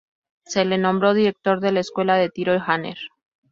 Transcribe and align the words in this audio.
Se 0.45 0.65
le 0.65 0.79
nombró 0.79 1.13
director 1.13 1.59
de 1.59 1.71
la 1.71 1.81
Escuela 1.81 2.15
de 2.15 2.29
Tiro 2.31 2.59
Janer. 2.59 2.97